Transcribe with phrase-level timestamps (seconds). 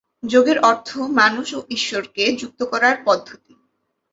[0.23, 3.53] যোগের অর্থ মানুষ ও ঈশ্বরকে যুক্ত করার পদ্ধতি।